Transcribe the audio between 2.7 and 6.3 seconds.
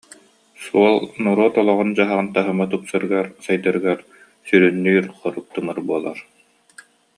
тупсарыгар, сайдарыгар сүрүннүүр хорук тымыр буолар